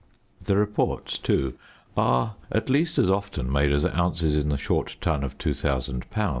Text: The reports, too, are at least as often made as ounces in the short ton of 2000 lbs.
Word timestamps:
The 0.43 0.55
reports, 0.55 1.19
too, 1.19 1.59
are 1.95 2.35
at 2.51 2.71
least 2.71 2.97
as 2.97 3.07
often 3.07 3.51
made 3.51 3.71
as 3.71 3.85
ounces 3.85 4.35
in 4.35 4.49
the 4.49 4.57
short 4.57 4.95
ton 4.99 5.23
of 5.23 5.37
2000 5.37 6.09
lbs. 6.09 6.29